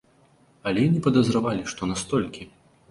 Але 0.71 0.81
і 0.87 0.93
не 0.95 1.03
падазравалі, 1.09 1.63
што 1.75 1.81
настолькі. 1.95 2.53